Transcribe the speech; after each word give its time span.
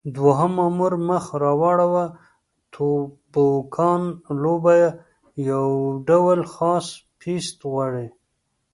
دوهم 0.15 0.51
مامور 0.57 0.93
مخ 1.07 1.25
را 1.41 1.51
واړاوه: 1.61 2.05
توبوګان 2.73 4.03
لوبه 4.41 4.75
یو 5.49 5.67
ډول 6.07 6.39
خاص 6.53 6.87
پېست 7.19 7.57
غواړي. 7.71 8.07